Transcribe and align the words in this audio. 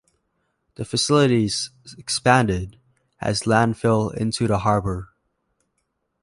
The 0.77 0.83
facilities 0.83 1.69
expanded 1.95 2.79
as 3.19 3.41
landfill 3.43 4.11
into 4.17 4.47
the 4.47 4.57
harbour. 4.57 5.09